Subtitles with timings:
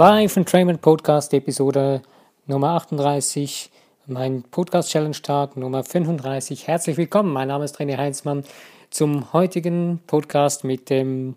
[0.00, 2.00] Live Entrainment Podcast Episode
[2.46, 3.70] Nummer 38,
[4.06, 6.66] mein Podcast Challenge Tag Nummer 35.
[6.66, 8.44] Herzlich willkommen, mein Name ist René Heinzmann
[8.88, 11.36] zum heutigen Podcast mit dem,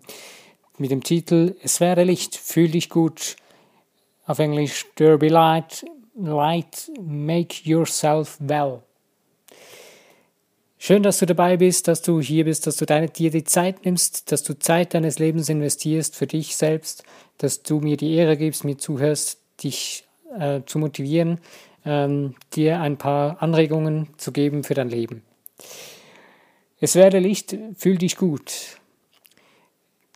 [0.78, 3.36] mit dem Titel Es wäre Licht, fühl dich gut.
[4.24, 5.84] Auf Englisch Derby Light,
[6.16, 8.80] Light, Make Yourself Well.
[10.86, 13.86] Schön, dass du dabei bist, dass du hier bist, dass du deine, dir die Zeit
[13.86, 17.04] nimmst, dass du Zeit deines Lebens investierst für dich selbst,
[17.38, 20.04] dass du mir die Ehre gibst, mir zuhörst, dich
[20.38, 21.40] äh, zu motivieren,
[21.86, 25.22] ähm, dir ein paar Anregungen zu geben für dein Leben.
[26.80, 28.78] Es werde Licht, fühl dich gut.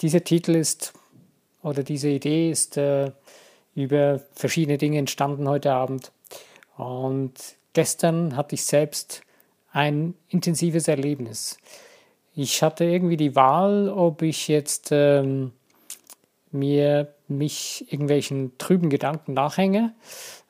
[0.02, 0.92] Dieser Titel ist
[1.62, 3.12] oder diese Idee ist äh,
[3.74, 6.12] über verschiedene Dinge entstanden heute Abend.
[6.76, 7.32] Und
[7.72, 9.22] gestern hatte ich selbst
[9.72, 11.58] ein intensives Erlebnis.
[12.34, 15.52] Ich hatte irgendwie die Wahl, ob ich jetzt ähm,
[16.50, 19.92] mir mich irgendwelchen trüben Gedanken nachhänge,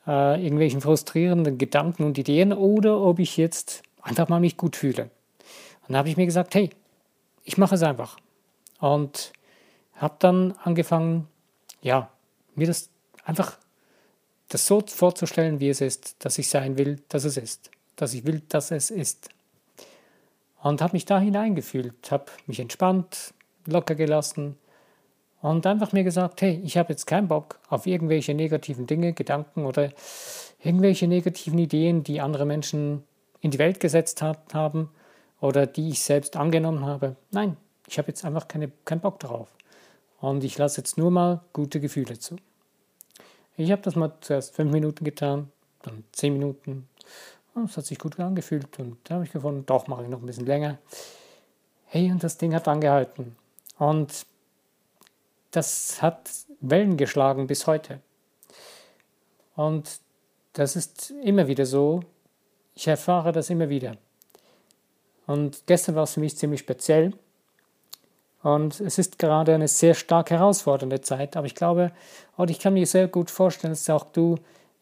[0.07, 5.09] äh, irgendwelchen frustrierenden Gedanken und Ideen oder ob ich jetzt einfach mal mich gut fühle.
[5.87, 6.69] Und da habe ich mir gesagt, hey,
[7.43, 8.17] ich mache es einfach.
[8.79, 9.33] Und
[9.95, 11.27] habe dann angefangen,
[11.81, 12.09] ja,
[12.55, 12.89] mir das
[13.25, 13.57] einfach
[14.47, 17.69] das so vorzustellen, wie es ist, dass ich sein will, dass es ist
[18.01, 19.29] dass ich will, dass es ist.
[20.61, 23.33] Und habe mich da hineingefühlt, habe mich entspannt,
[23.65, 24.57] locker gelassen
[25.41, 29.65] und einfach mir gesagt, hey, ich habe jetzt keinen Bock auf irgendwelche negativen Dinge, Gedanken
[29.65, 29.91] oder
[30.61, 33.03] irgendwelche negativen Ideen, die andere Menschen
[33.41, 34.89] in die Welt gesetzt hat, haben
[35.39, 37.15] oder die ich selbst angenommen habe.
[37.31, 37.55] Nein,
[37.87, 39.47] ich habe jetzt einfach keine, keinen Bock darauf.
[40.19, 42.35] Und ich lasse jetzt nur mal gute Gefühle zu.
[43.55, 45.51] Ich habe das mal zuerst fünf Minuten getan,
[45.83, 46.87] dann zehn Minuten,
[47.65, 50.25] es hat sich gut angefühlt und da habe ich gefunden, doch mache ich noch ein
[50.25, 50.77] bisschen länger.
[51.85, 53.35] Hey, und das Ding hat angehalten.
[53.77, 54.25] Und
[55.51, 56.29] das hat
[56.61, 57.99] Wellen geschlagen bis heute.
[59.55, 59.99] Und
[60.53, 62.01] das ist immer wieder so.
[62.75, 63.97] Ich erfahre das immer wieder.
[65.27, 67.13] Und gestern war es für mich ziemlich speziell.
[68.41, 71.35] Und es ist gerade eine sehr stark herausfordernde Zeit.
[71.35, 71.91] Aber ich glaube,
[72.37, 74.37] und ich kann mir sehr gut vorstellen, dass auch du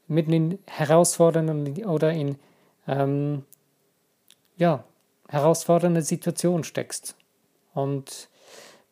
[0.08, 2.38] mitten in herausfordernden oder in
[2.88, 3.44] ähm,
[4.58, 4.84] ja,
[5.28, 7.16] herausfordernde Situation steckst.
[7.74, 8.30] Und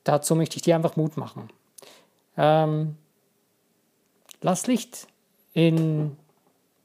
[0.04, 1.50] dazu möchte ich dir einfach Mut machen.
[2.38, 2.98] Ähm,
[4.42, 5.08] lass Licht
[5.54, 6.18] in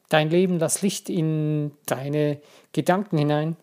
[0.09, 2.41] dein Leben, lass Licht in deine
[2.73, 3.57] Gedanken hinein.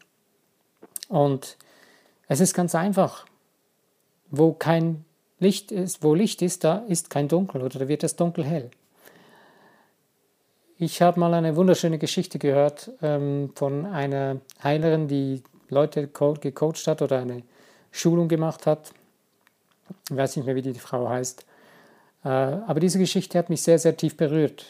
[1.07, 1.57] Und
[2.28, 3.25] es ist ganz einfach.
[4.30, 5.06] Wo kein
[5.40, 8.72] Licht ist, wo Licht ist, da ist kein Dunkel oder da wird das Dunkel hell.
[10.79, 17.01] Ich habe mal eine wunderschöne Geschichte gehört ähm, von einer Heilerin, die Leute gecoacht hat
[17.01, 17.41] oder eine
[17.91, 18.91] Schulung gemacht hat.
[20.07, 21.47] Ich weiß nicht mehr, wie die Frau heißt.
[22.23, 24.67] Äh, aber diese Geschichte hat mich sehr, sehr tief berührt.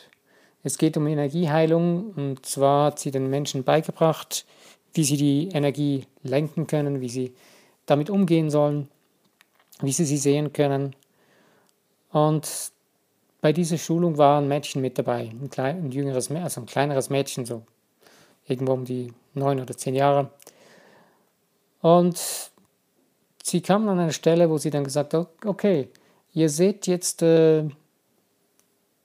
[0.64, 4.46] Es geht um Energieheilung und zwar hat sie den Menschen beigebracht,
[4.94, 7.34] wie sie die Energie lenken können, wie sie
[7.86, 8.88] damit umgehen sollen,
[9.82, 10.96] wie sie sie sehen können.
[12.14, 12.72] Und
[13.42, 17.10] bei dieser Schulung war ein Mädchen mit dabei, ein, klein, ein jüngeres, also ein kleineres
[17.10, 17.64] Mädchen, so
[18.48, 20.32] irgendwo um die neun oder zehn Jahre.
[21.82, 22.52] Und
[23.44, 25.90] sie kam an eine Stelle, wo sie dann gesagt hat, okay,
[26.34, 27.64] ihr seht jetzt äh,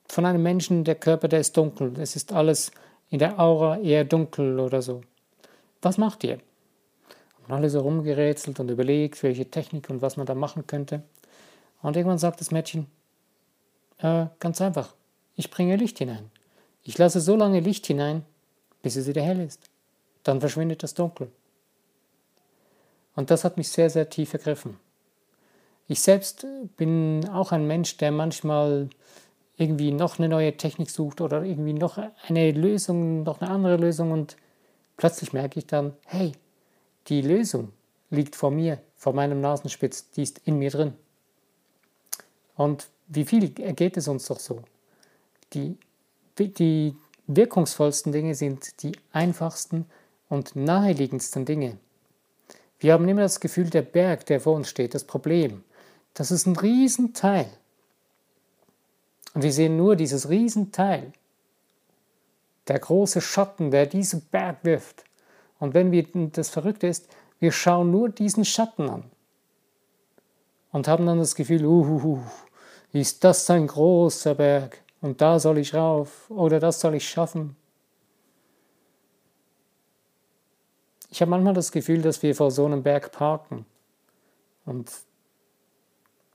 [0.06, 1.94] von einem Menschen, der Körper, der ist dunkel.
[1.98, 2.70] Es ist alles
[3.10, 5.02] in der Aura eher dunkel oder so.
[5.82, 6.38] Was macht ihr?
[7.46, 11.02] Und alle so rumgerätselt und überlegt, welche Technik und was man da machen könnte.
[11.82, 12.86] Und irgendwann sagt das Mädchen,
[14.02, 14.94] äh, ganz einfach.
[15.36, 16.30] Ich bringe Licht hinein.
[16.82, 18.24] Ich lasse so lange Licht hinein,
[18.82, 19.70] bis es wieder hell ist.
[20.24, 21.30] Dann verschwindet das Dunkel.
[23.14, 24.78] Und das hat mich sehr, sehr tief ergriffen.
[25.88, 26.46] Ich selbst
[26.76, 28.88] bin auch ein Mensch, der manchmal
[29.56, 34.10] irgendwie noch eine neue Technik sucht oder irgendwie noch eine Lösung, noch eine andere Lösung
[34.10, 34.36] und
[34.96, 36.32] plötzlich merke ich dann, hey,
[37.08, 37.72] die Lösung
[38.10, 40.94] liegt vor mir, vor meinem Nasenspitz, die ist in mir drin.
[42.56, 44.62] Und wie viel geht es uns doch so?
[45.52, 45.76] Die,
[46.38, 49.86] die wirkungsvollsten Dinge sind die einfachsten
[50.28, 51.78] und naheliegendsten Dinge.
[52.78, 55.62] Wir haben immer das Gefühl, der Berg, der vor uns steht, das Problem,
[56.14, 57.48] das ist ein Riesenteil.
[59.34, 61.12] Und wir sehen nur dieses Riesenteil,
[62.68, 65.04] der große Schatten, der diesen Berg wirft.
[65.58, 67.08] Und wenn wir, das Verrückte ist,
[67.38, 69.04] wir schauen nur diesen Schatten an
[70.70, 72.20] und haben dann das Gefühl, uhuhu,
[72.92, 77.56] ist das ein großer Berg und da soll ich rauf oder das soll ich schaffen.
[81.10, 83.66] Ich habe manchmal das Gefühl, dass wir vor so einem Berg parken
[84.64, 84.90] und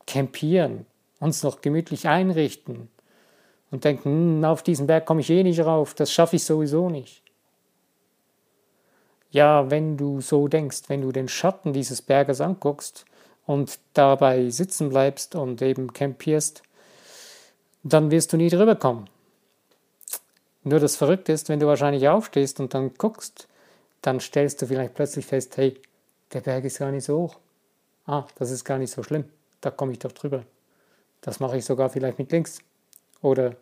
[0.06, 0.86] campieren,
[1.20, 2.90] uns noch gemütlich einrichten
[3.72, 6.90] und denken, hm, auf diesen Berg komme ich eh nicht rauf, das schaffe ich sowieso
[6.90, 7.24] nicht.
[9.30, 13.06] Ja, wenn du so denkst, wenn du den Schatten dieses Berges anguckst
[13.48, 16.62] und dabei sitzen bleibst und eben campierst,
[17.82, 19.10] dann wirst du nie drüber kommen.
[20.64, 23.48] Nur das Verrückte ist, wenn du wahrscheinlich aufstehst und dann guckst,
[24.02, 25.82] dann stellst du vielleicht plötzlich fest, hey,
[26.34, 27.38] der Berg ist gar nicht so hoch.
[28.06, 29.24] Ah, das ist gar nicht so schlimm.
[29.62, 30.44] Da komme ich doch drüber.
[31.22, 32.60] Das mache ich sogar vielleicht mit links.
[33.22, 33.56] Oder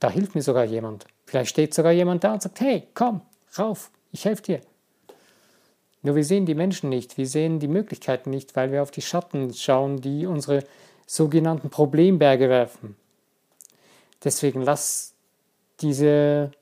[0.00, 1.06] da hilft mir sogar jemand.
[1.26, 3.20] Vielleicht steht sogar jemand da und sagt, hey, komm,
[3.58, 4.60] rauf, ich helfe dir.
[6.04, 9.00] Nur wir sehen die Menschen nicht, wir sehen die Möglichkeiten nicht, weil wir auf die
[9.00, 10.62] Schatten schauen, die unsere
[11.06, 12.94] sogenannten Problemberge werfen.
[14.22, 15.14] Deswegen lass
[15.80, 16.52] diese,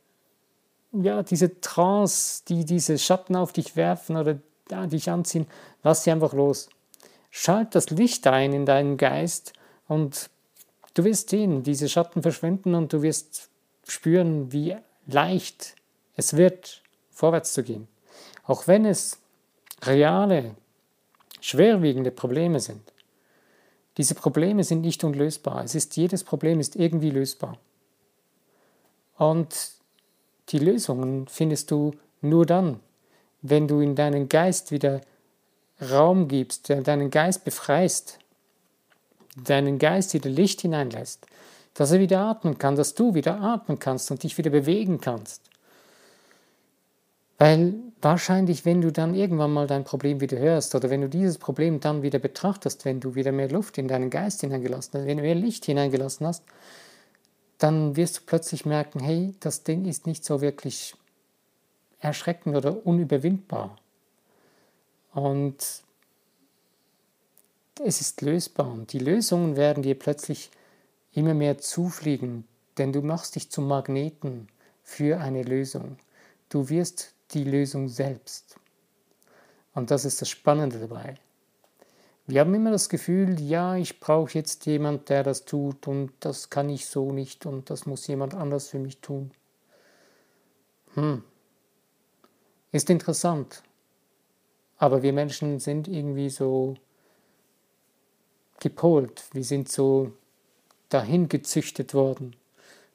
[0.92, 4.38] ja, diese Trance, die diese Schatten auf dich werfen oder
[4.70, 5.48] ja, dich anziehen,
[5.82, 6.68] lass sie einfach los.
[7.32, 9.54] Schalt das Licht ein in deinen Geist
[9.88, 10.30] und
[10.94, 13.48] du wirst sehen, diese Schatten verschwinden und du wirst
[13.88, 14.76] spüren, wie
[15.08, 15.74] leicht
[16.14, 17.88] es wird, vorwärts zu gehen.
[18.44, 19.18] Auch wenn es
[19.82, 20.54] reale,
[21.40, 22.92] schwerwiegende Probleme sind.
[23.98, 25.64] Diese Probleme sind nicht unlösbar.
[25.64, 27.58] Es ist, jedes Problem ist irgendwie lösbar.
[29.18, 29.54] Und
[30.48, 32.80] die Lösungen findest du nur dann,
[33.42, 35.00] wenn du in deinen Geist wieder
[35.90, 38.18] Raum gibst, deinen Geist befreist,
[39.36, 41.26] deinen Geist wieder Licht hineinlässt,
[41.74, 45.42] dass er wieder atmen kann, dass du wieder atmen kannst und dich wieder bewegen kannst.
[47.38, 51.38] Weil wahrscheinlich, wenn du dann irgendwann mal dein Problem wieder hörst oder wenn du dieses
[51.38, 55.16] Problem dann wieder betrachtest, wenn du wieder mehr Luft in deinen Geist hineingelassen hast, wenn
[55.16, 56.44] du mehr Licht hineingelassen hast,
[57.58, 60.94] dann wirst du plötzlich merken, hey, das Ding ist nicht so wirklich
[62.00, 63.76] erschreckend oder unüberwindbar.
[65.14, 65.82] Und
[67.84, 70.50] es ist lösbar und die Lösungen werden dir plötzlich
[71.12, 72.46] immer mehr zufliegen,
[72.78, 74.48] denn du machst dich zum Magneten
[74.82, 75.96] für eine Lösung.
[76.48, 78.56] Du wirst die Lösung selbst.
[79.74, 81.16] Und das ist das Spannende dabei.
[82.26, 86.50] Wir haben immer das Gefühl, ja, ich brauche jetzt jemand, der das tut und das
[86.50, 89.32] kann ich so nicht und das muss jemand anders für mich tun.
[90.94, 91.24] Hm.
[92.70, 93.62] Ist interessant.
[94.78, 96.74] Aber wir Menschen sind irgendwie so
[98.60, 99.24] gepolt.
[99.32, 100.12] Wir sind so
[100.88, 102.36] dahin gezüchtet worden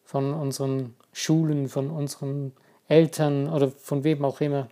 [0.04, 2.54] von unseren Schulen, von unseren
[2.88, 4.70] Eltern oder von wem auch immer.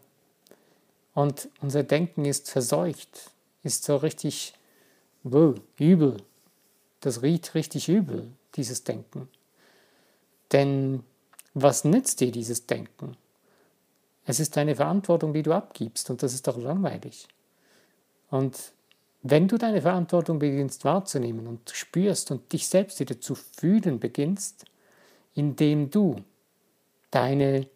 [1.14, 3.32] Und unser Denken ist verseucht,
[3.64, 4.54] ist so richtig
[5.24, 6.18] übel.
[7.02, 9.28] Das riecht richtig übel, dieses Denken.
[10.52, 11.04] Denn
[11.54, 13.16] was nützt dir dieses Denken?
[14.26, 17.28] Es ist eine Verantwortung, die du abgibst und das ist doch langweilig.
[18.30, 18.74] Und
[19.24, 24.66] wenn du deine Verantwortung beginnst wahrzunehmen und spürst und dich selbst wieder zu fühlen beginnst,
[25.34, 26.18] indem du
[27.12, 27.68] deine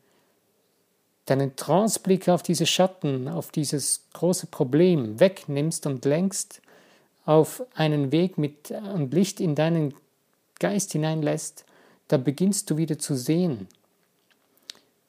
[1.30, 6.62] deinen Transblick auf diese Schatten, auf dieses große Problem wegnimmst und lenkst
[7.26, 9.94] auf einen Weg mit und Licht in deinen
[10.60, 11.66] Geist hineinlässt,
[12.08, 13.68] da beginnst du wieder zu sehen.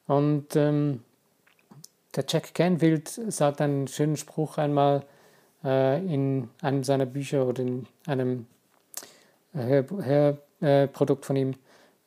[0.07, 1.03] Und ähm,
[2.15, 5.05] der Jack Canfield sagt einen schönen Spruch einmal
[5.65, 8.47] äh, in einem seiner Bücher oder in einem
[9.53, 11.55] Hörprodukt äh, von ihm.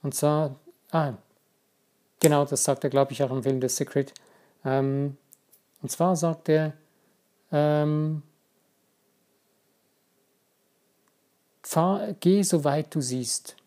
[0.02, 0.56] Und zwar,
[0.92, 1.14] ah,
[2.24, 4.14] Genau, das sagt er, glaube ich, auch im Film The Secret.
[4.64, 5.18] Ähm,
[5.82, 6.72] und zwar sagt er,
[7.52, 8.24] ähm,
[11.62, 13.58] fahr, geh so weit du siehst.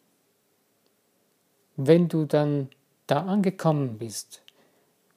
[1.77, 2.71] Wenn du dann
[3.07, 4.41] da angekommen bist,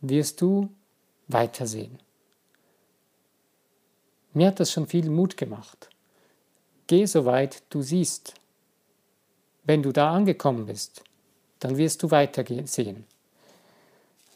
[0.02, 0.70] wirst du
[1.30, 1.98] weitersehen.
[4.34, 5.90] Mir hat das schon viel Mut gemacht.
[6.88, 8.34] Geh so weit du siehst.
[9.64, 11.06] Wenn du da angekommen bist,
[11.60, 13.06] dann wirst du weitersehen.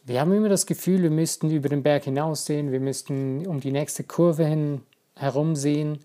[0.06, 3.72] Wir haben immer das Gefühl, wir müssten über den Berg hinaussehen, wir müssten um die
[3.72, 4.82] nächste Kurve hin
[5.16, 6.00] herumsehen,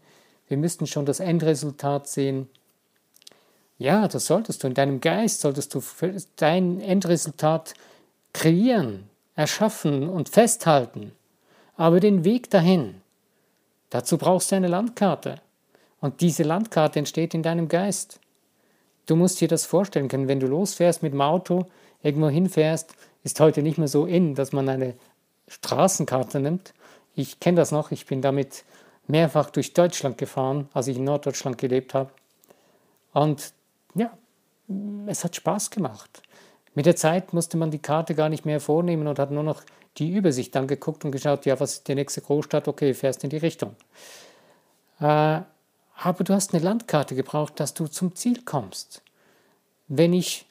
[0.47, 2.49] wir müssten schon das Endresultat sehen.
[3.77, 4.69] Ja, das solltest du.
[4.69, 5.83] In deinem Geist solltest du
[6.37, 7.75] dein Endresultat
[8.33, 11.11] kreieren, erschaffen und festhalten.
[11.77, 13.01] Aber den Weg dahin,
[13.91, 15.41] dazu brauchst du eine Landkarte.
[16.01, 18.21] Und diese Landkarte entsteht in deinem Geist.
[19.07, 21.67] Du musst dir das vorstellen können, wenn du losfährst mit dem Auto,
[22.03, 22.95] irgendwo hinfährst
[23.29, 24.95] ist heute nicht mehr so in, dass man eine
[25.49, 26.73] Straßenkarte nimmt.
[27.15, 28.65] Ich kenne das noch, ich bin damit
[29.07, 32.11] mehrfach durch Deutschland gefahren, als ich in Norddeutschland gelebt habe.
[33.13, 33.53] Und
[33.95, 34.17] ja,
[35.07, 36.23] es hat Spaß gemacht.
[36.75, 39.63] Mit der Zeit musste man die Karte gar nicht mehr vornehmen und hat nur noch
[39.99, 42.67] die Übersicht angeguckt und geschaut, ja, was ist die nächste Großstadt?
[42.67, 43.77] Okay, fährst in die Richtung.
[45.01, 45.41] Äh,
[46.01, 49.03] aber du hast eine Landkarte gebraucht, dass du zum Ziel kommst.
[49.87, 50.48] Wenn ich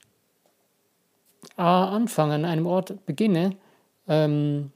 [1.55, 3.55] Anfang an einem Ort beginne,
[4.07, 4.71] ähm,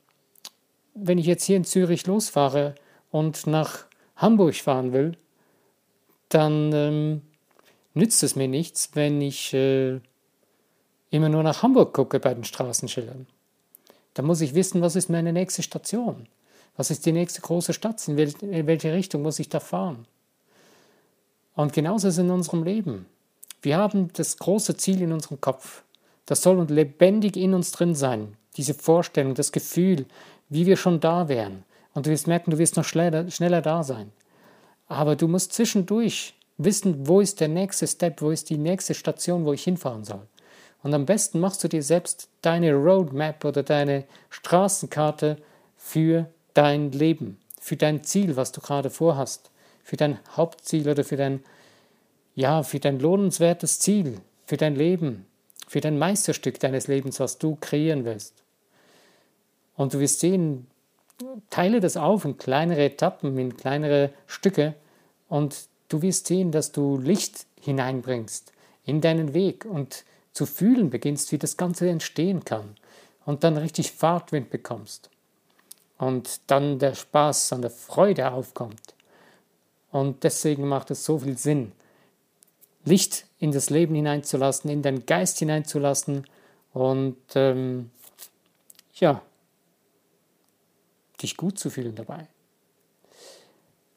[0.94, 2.76] wenn ich jetzt hier in Zürich losfahre
[3.12, 3.86] und nach
[4.16, 5.18] Hamburg fahren will,
[6.30, 7.22] dann ähm,
[7.94, 10.00] nützt es mir nichts, wenn ich äh,
[11.10, 13.28] immer nur nach Hamburg gucke bei den Straßenschildern.
[14.14, 16.28] Da muss ich wissen, was ist meine nächste Station?
[16.78, 18.06] Was ist die nächste große Stadt?
[18.08, 20.06] In, wel in welche Richtung muss ich da fahren?
[21.56, 23.06] Und genauso ist es in unserem Leben.
[23.62, 25.84] Wir haben das große Ziel in unserem Kopf.
[26.32, 28.38] Das soll und lebendig in uns drin sein.
[28.56, 30.06] Diese Vorstellung, das Gefühl,
[30.48, 31.66] wie wir schon da wären.
[31.94, 34.14] Und du wirst merken, du wirst noch schneller, schneller da sein.
[34.88, 39.44] Aber du musst zwischendurch wissen, wo ist der nächste Step, wo ist die nächste Station,
[39.44, 40.26] wo ich hinfahren soll.
[40.84, 45.36] Und am besten machst du dir selbst deine Roadmap oder deine Straßenkarte
[45.76, 49.52] für dein Leben, für dein Ziel, was du gerade vorhast,
[49.84, 51.44] für dein Hauptziel oder für dein,
[52.36, 55.26] ja, für dein lohnenswertes Ziel, für dein Leben,
[55.72, 58.34] für dein Meisterstück deines Lebens, was du kreieren willst.
[59.78, 60.68] Und du wirst sehen,
[61.50, 64.76] teile das auf in kleinere Etappen, in kleinere Stücke
[65.30, 68.52] und du wirst sehen, dass du Licht hineinbringst
[68.84, 72.76] in deinen Weg und zu fühlen beginnst, wie das Ganze entstehen kann
[73.26, 75.10] und dann richtig Fahrtwind bekommst
[75.98, 78.94] und dann der Spaß an der Freude aufkommt.
[79.90, 81.72] Und deswegen macht es so viel Sinn,
[82.84, 86.26] Licht in das Leben hineinzulassen, in deinen Geist hineinzulassen
[86.74, 87.92] und ähm,
[88.96, 89.22] ja,
[91.22, 92.28] dich gut zu fühlen dabei.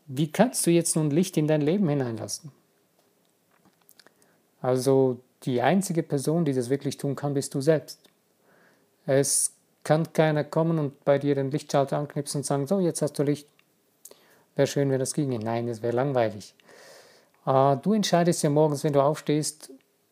[0.06, 2.52] Wie kannst du jetzt nun Licht in dein Leben hineinlassen?
[4.60, 8.00] Also die einzige Person, die das wirklich tun kann, bist du selbst.
[9.06, 13.18] Es kann keiner kommen und bei dir den Lichtschalter anknipsen und sagen, so, jetzt hast
[13.18, 13.46] du Licht.
[14.56, 15.38] Wäre schön, wenn das ginge.
[15.38, 16.54] Nein, das wäre langweilig.
[17.46, 19.70] Äh, du entscheidest ja morgens, wenn du aufstehst,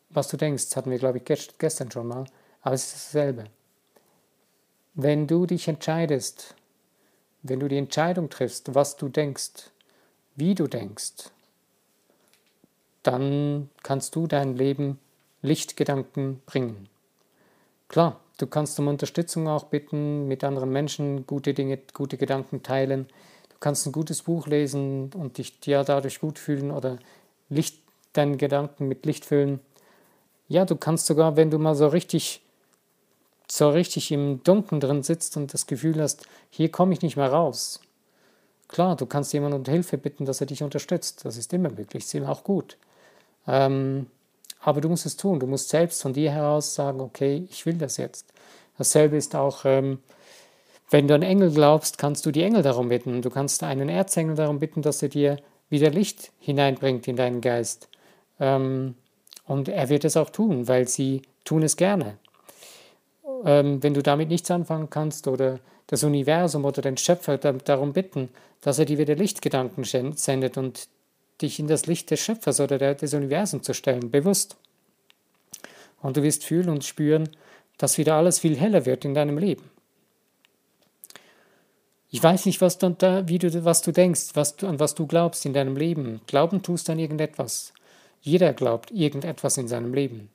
[0.09, 0.65] was du denkst.
[0.65, 1.25] Das hatten wir, glaube ich,
[1.57, 2.25] gestern schon mal.
[2.61, 3.45] Aber es ist dasselbe.
[4.93, 6.55] Wenn du dich entscheidest,
[7.41, 9.71] wenn du die Entscheidung triffst, was du denkst,
[10.35, 11.31] wie du denkst,
[13.01, 14.99] dann kannst du dein Leben
[15.41, 16.87] Lichtgedanken bringen.
[17.89, 23.07] Klar, du kannst um Unterstützung auch bitten, mit anderen Menschen gute Dinge, gute Gedanken teilen.
[23.49, 26.97] Du kannst ein gutes Buch lesen und dich ja dadurch gut fühlen oder
[27.53, 27.79] Licht,
[28.13, 29.59] deinen Gedanken mit Licht füllen.
[30.47, 32.43] Ja, du kannst sogar, wenn du mal so richtig
[33.47, 37.31] so richtig im Dunkeln drin sitzt und das Gefühl hast, hier komme ich nicht mehr
[37.31, 37.79] raus.
[38.67, 41.25] Klar, du kannst jemanden um Hilfe bitten, dass er dich unterstützt.
[41.25, 42.77] Das ist immer möglich, ist immer auch gut.
[43.47, 44.07] Ähm,
[44.61, 45.39] aber du musst es tun.
[45.39, 48.33] Du musst selbst von dir heraus sagen, okay, ich will das jetzt.
[48.77, 49.99] Dasselbe ist auch, ähm,
[50.89, 53.21] wenn du an Engel glaubst, kannst du die Engel darum bitten.
[53.21, 55.37] Du kannst einen Erzengel darum bitten, dass er dir
[55.69, 57.89] wieder Licht hineinbringt in deinen Geist.
[58.39, 58.95] Ähm,
[59.45, 62.17] und er wird es auch tun, weil sie tun es gerne
[63.45, 68.29] ähm, wenn du damit nichts anfangen kannst oder das Universum oder den Schöpfer darum bitten,
[68.61, 70.87] dass er dir wieder Lichtgedanken sendet und
[71.41, 74.55] dich in das Licht des Schöpfers oder des Universums zu stellen, bewusst.
[76.01, 77.29] Und du wirst fühlen und spüren,
[77.77, 79.69] dass wieder alles viel heller wird in deinem Leben.
[82.13, 84.93] Ich weiß nicht, was du, da, wie du, was du denkst, was du, an was
[84.93, 86.21] du glaubst in deinem Leben.
[86.27, 87.73] Glauben tust an irgendetwas.
[88.21, 90.29] Jeder glaubt irgendetwas in seinem Leben.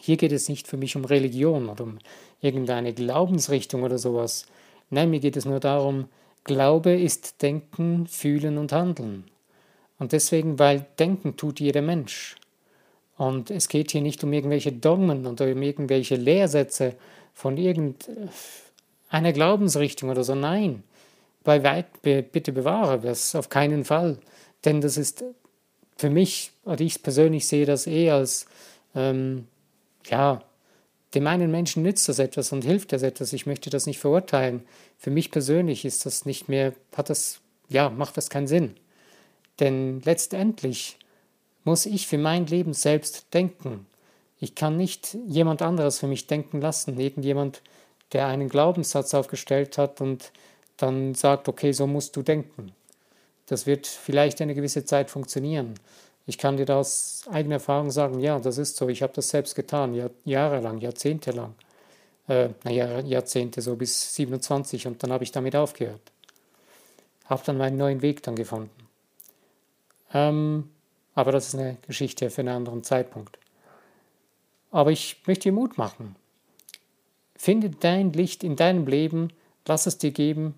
[0.00, 1.98] Hier geht es nicht für mich um Religion oder um
[2.40, 4.46] irgendeine Glaubensrichtung oder sowas.
[4.88, 6.06] Nein, mir geht es nur darum,
[6.44, 9.24] Glaube ist Denken, Fühlen und Handeln.
[9.98, 12.36] Und deswegen, weil Denken tut jeder Mensch.
[13.16, 16.94] Und es geht hier nicht um irgendwelche Dogmen oder um irgendwelche Lehrsätze
[17.34, 17.56] von
[19.08, 20.34] irgendeiner Glaubensrichtung oder so.
[20.34, 20.82] Nein,
[21.44, 24.18] bei weit bitte bewahre das auf keinen Fall.
[24.64, 25.24] Denn das ist
[25.96, 28.46] für mich, oder ich persönlich sehe das eh als
[28.94, 29.48] ähm,
[30.06, 30.42] ja,
[31.14, 33.32] dem einen Menschen nützt das etwas und hilft das etwas.
[33.32, 34.62] Ich möchte das nicht verurteilen.
[34.98, 38.74] Für mich persönlich ist das nicht mehr, hat das, ja, macht das keinen Sinn.
[39.58, 40.98] Denn letztendlich
[41.64, 43.86] muss ich für mein Leben selbst denken.
[44.38, 46.98] Ich kann nicht jemand anderes für mich denken lassen.
[47.00, 47.62] Irgendjemand,
[48.12, 50.32] der einen Glaubenssatz aufgestellt hat und
[50.76, 52.72] dann sagt, okay, so musst du denken.
[53.46, 55.74] Das wird vielleicht eine gewisse Zeit funktionieren.
[56.26, 58.88] Ich kann dir da aus eigener Erfahrung sagen, ja, das ist so.
[58.88, 61.54] Ich habe das selbst getan, Jahr, jahrelang, jahrzehntelang.
[62.28, 66.02] Äh, naja, Jahrzehnte, so bis 27 und dann habe ich damit aufgehört.
[67.24, 68.70] Habe dann meinen neuen Weg dann gefunden.
[70.12, 70.70] Ähm,
[71.14, 73.38] aber das ist eine Geschichte für einen anderen Zeitpunkt.
[74.70, 76.14] Aber ich möchte dir Mut machen.
[77.38, 79.32] Finde dein Licht in deinem Leben,
[79.64, 80.54] lass es dir geben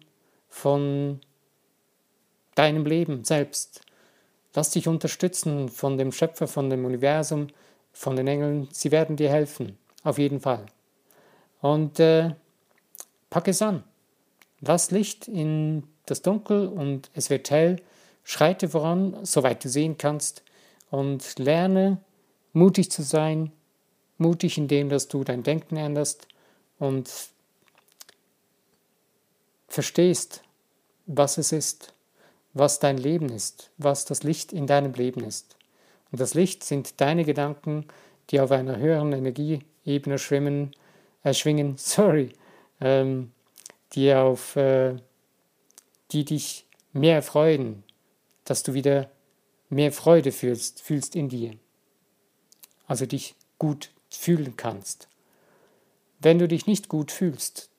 [0.48, 1.20] von
[2.54, 3.82] deinem Leben selbst.
[4.54, 7.48] Lass dich unterstützen von dem Schöpfer, von dem Universum,
[7.92, 8.66] von den Engeln.
[8.72, 9.78] Sie werden dir helfen.
[10.02, 10.64] auf jeden Fall.
[11.60, 12.30] Und äh,
[13.28, 13.84] pack es an.
[14.60, 17.76] Lass Licht in das Dunkel und es wird hell.
[18.24, 20.42] Schreite voran, soweit du sehen kannst,
[20.90, 21.98] und lerne
[22.52, 23.52] mutig zu sein,
[24.16, 26.26] mutig in dem, dass du dein Denken änderst
[26.80, 27.08] und
[29.68, 30.42] verstehst,
[31.06, 31.94] was es ist,
[32.52, 35.56] was dein Leben ist, was das Licht in deinem Leben ist.
[36.10, 37.86] Und das Licht sind deine Gedanken,
[38.30, 40.72] die auf einer höheren Energieebene schwimmen,
[41.22, 42.32] äh, schwingen, sorry,
[42.80, 43.30] ähm,
[43.92, 44.96] die auf, äh,
[46.10, 47.84] die dich mehr erfreuen,
[48.44, 49.10] dass du wieder
[49.68, 51.52] mehr Freude fühlst, fühlst in dir.
[52.86, 55.09] Also dich gut fühlen kannst.
[56.20, 57.70] Wenn du dich nicht gut fühlst,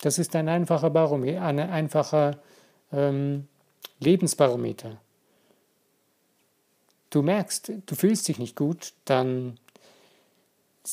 [0.00, 2.38] das ist ein einfacher Barometer, ein einfacher
[2.90, 3.46] ähm,
[4.00, 5.00] Lebensbarometer.
[7.10, 9.58] Du merkst, du fühlst dich nicht gut, dann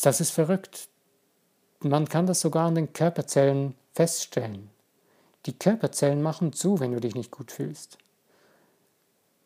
[0.04, 0.88] das ist verrückt.
[1.80, 4.70] Man kann das sogar an den Körperzellen feststellen.
[5.46, 7.98] Die Körperzellen machen zu, wenn du dich nicht gut fühlst.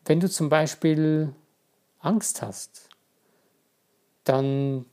[0.04, 1.32] Wenn du zum Beispiel
[2.00, 2.88] Angst hast,
[4.24, 4.84] dann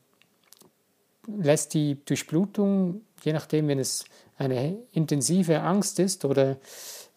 [1.27, 4.05] lässt die Durchblutung, je nachdem, wenn es
[4.37, 6.57] eine intensive Angst ist oder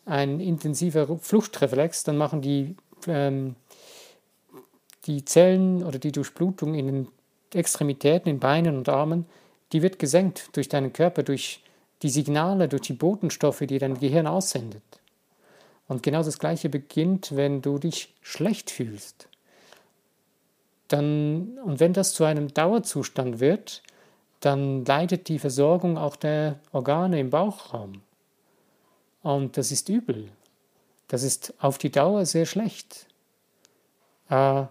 [0.04, 3.56] ein intensiver Fluchtreflex, dann machen die, ähm,
[5.06, 7.08] die Zellen oder die Durchblutung in den
[7.52, 9.26] Extremitäten, in Beinen und Armen,
[9.72, 11.62] die wird gesenkt durch deinen Körper, durch
[12.02, 14.82] die Signale, durch die Botenstoffe, die dein Gehirn aussendet.
[15.88, 19.28] Und genau das Gleiche beginnt, wenn du dich schlecht fühlst.
[20.88, 23.82] Dann, und wenn das zu einem Dauerzustand wird,
[24.44, 28.02] dann leidet die Versorgung auch der Organe im Bauchraum.
[29.22, 30.30] Und das ist übel.
[31.08, 33.06] Das ist auf die Dauer sehr schlecht.
[34.28, 34.64] Äh,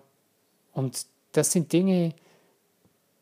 [0.74, 2.14] und das sind Dinge,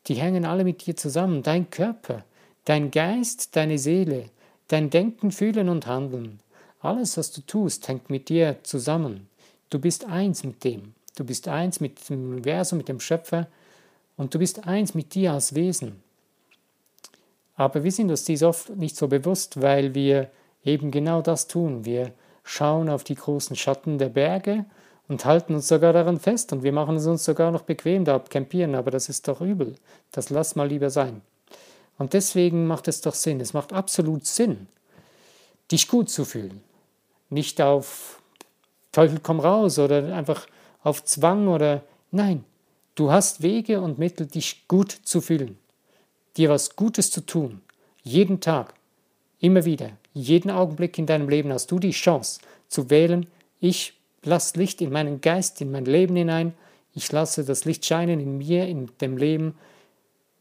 [0.08, 1.42] die hängen alle mit dir zusammen.
[1.42, 2.22] Dein Körper,
[2.66, 4.28] dein Geist, deine Seele,
[4.68, 6.40] dein Denken, Fühlen und Handeln.
[6.80, 9.28] Alles, was du tust, hängt mit dir zusammen.
[9.70, 10.94] Du bist eins mit dem.
[11.16, 13.46] Du bist eins mit dem Universum, mit dem Schöpfer
[14.18, 16.02] und du bist eins mit dir als Wesen.
[17.54, 20.30] Aber wir sind uns dies oft nicht so bewusst, weil wir
[20.64, 21.84] eben genau das tun.
[21.84, 22.12] Wir
[22.44, 24.64] schauen auf die großen Schatten der Berge
[25.08, 28.18] und halten uns sogar daran fest und wir machen es uns sogar noch bequem da
[28.18, 29.74] campieren, aber das ist doch übel.
[30.10, 31.20] Das lass mal lieber sein.
[31.98, 34.66] Und deswegen macht es doch Sinn, es macht absolut Sinn,
[35.70, 36.62] dich gut zu fühlen.
[37.28, 38.20] Nicht auf
[38.90, 40.46] Teufel komm raus oder einfach
[40.82, 42.44] auf Zwang oder nein,
[42.94, 45.58] du hast Wege und Mittel, dich gut zu fühlen,
[46.36, 47.60] dir was Gutes zu tun,
[48.02, 48.74] jeden Tag,
[49.40, 53.26] immer wieder, jeden Augenblick in deinem Leben hast du die Chance zu wählen,
[53.60, 56.54] ich lasse Licht in meinen Geist, in mein Leben hinein,
[56.94, 59.54] ich lasse das Licht scheinen in mir, in dem Leben.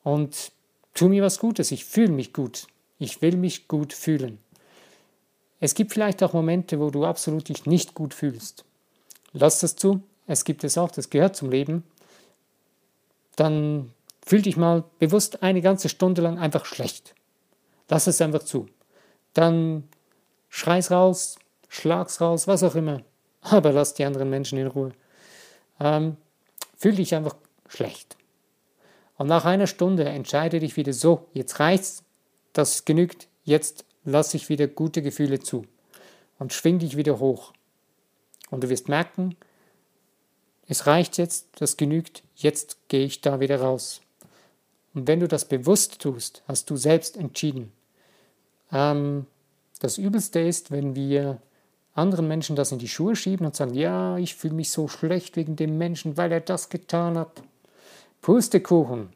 [0.03, 0.51] Und
[0.93, 2.67] tu mir was Gutes, ich fühle mich gut,
[2.99, 4.39] ich will mich gut fühlen.
[5.59, 8.65] Es gibt vielleicht auch Momente, wo du absolut dich nicht gut fühlst.
[9.33, 11.83] Lass das zu, es gibt es auch, das gehört zum Leben,
[13.35, 13.91] dann
[14.25, 17.15] fühl dich mal bewusst eine ganze Stunde lang einfach schlecht.
[17.89, 18.67] Lass es einfach zu.
[19.33, 19.87] Dann
[20.49, 23.01] schrei's raus, schlag's raus, was auch immer.
[23.41, 24.91] Aber lass die anderen Menschen in Ruhe.
[25.79, 26.17] Ähm,
[26.77, 27.35] fühl dich einfach
[27.67, 28.17] schlecht.
[29.17, 32.03] Und nach einer Stunde entscheide dich wieder so, jetzt reicht's,
[32.53, 35.65] das genügt, jetzt lass ich wieder gute Gefühle zu.
[36.39, 37.53] Und schwing dich wieder hoch.
[38.49, 39.35] Und du wirst merken,
[40.67, 44.01] es reicht jetzt, das genügt, jetzt gehe ich da wieder raus.
[44.93, 47.71] Und wenn du das bewusst tust, hast du selbst entschieden.
[48.71, 49.25] Ähm,
[49.79, 51.41] das Übelste ist, wenn wir
[51.93, 55.35] anderen Menschen das in die Schuhe schieben und sagen, ja, ich fühle mich so schlecht
[55.35, 57.41] wegen dem Menschen, weil er das getan hat.
[58.21, 59.09] Pustekuchen,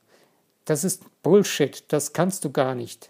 [0.66, 3.10] das ist Bullshit, das kannst du gar nicht,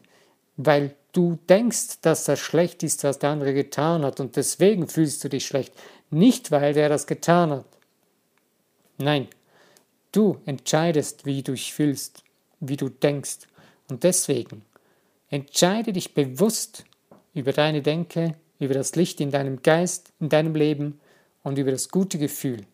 [0.58, 4.20] weil du denkst, dass das schlecht ist, was der andere getan hat.
[4.20, 5.74] Und deswegen fühlst du dich schlecht,
[6.10, 7.66] nicht weil der das getan hat.
[8.98, 9.28] Nein,
[10.12, 12.25] du entscheidest, wie du dich fühlst,
[12.60, 13.40] wie du denkst.
[13.90, 14.64] Und deswegen
[15.30, 16.86] entscheide dich bewusst
[17.34, 21.00] über deine Denke, über das Licht in deinem Geist, in deinem Leben
[21.44, 22.66] und über das gute Gefühl.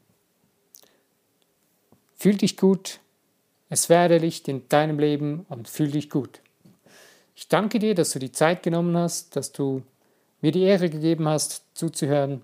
[2.15, 2.99] Fühl dich gut,
[3.69, 6.41] es werde Licht in deinem Leben und fühl dich gut.
[7.35, 9.81] Ich danke dir, dass du die Zeit genommen hast, dass du
[10.41, 12.43] mir die Ehre gegeben hast, zuzuhören.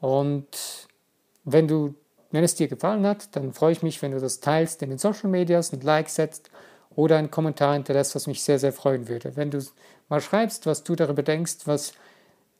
[0.00, 0.46] Und
[1.44, 1.94] wenn du
[2.32, 4.98] wenn es dir gefallen hat, dann freue ich mich, wenn du das teilst in den
[4.98, 6.50] Social Medias, ein Like setzt
[6.94, 9.36] oder einen Kommentar hinterlässt, was mich sehr, sehr freuen würde.
[9.36, 9.62] Wenn du
[10.08, 11.92] mal schreibst, was du darüber denkst, was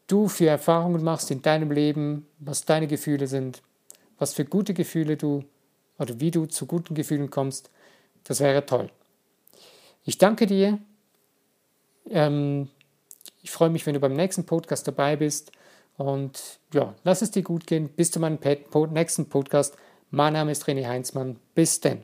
[0.06, 3.62] du für Erfahrungen machst in deinem Leben, was deine Gefühle sind,
[4.18, 5.44] was für gute Gefühle du
[5.98, 7.70] oder wie du zu guten Gefühlen kommst,
[8.24, 8.90] das wäre toll.
[10.04, 10.78] Ich danke dir.
[12.10, 12.68] Ähm,
[13.42, 15.52] ich freue mich, wenn du beim nächsten Podcast dabei bist.
[15.96, 17.88] Und ja, lass es dir gut gehen.
[17.88, 18.38] Bis zu meinem
[18.92, 19.76] nächsten Podcast.
[20.10, 21.38] Mein Name ist René Heinzmann.
[21.54, 22.02] Bis denn.